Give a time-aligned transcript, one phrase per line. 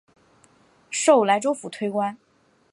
[0.89, 2.17] 授莱州府推官。